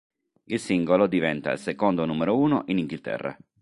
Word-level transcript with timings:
Il 0.45 0.59
singolo 0.59 1.05
diventa 1.05 1.51
il 1.51 1.59
secondo 1.59 2.05
numero 2.07 2.35
uno 2.35 2.63
in 2.69 2.79
Inghilterra. 2.79 3.37